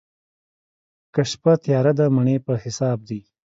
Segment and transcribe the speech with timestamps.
[1.13, 3.21] که شپه تياره ده، مڼې په حساب دي.